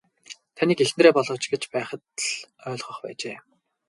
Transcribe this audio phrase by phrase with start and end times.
[0.57, 2.25] Таныг эхнэрээ болооч гэж байхад л
[2.71, 3.37] ойлгох байжээ.